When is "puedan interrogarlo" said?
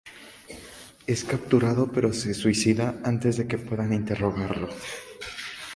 3.59-4.67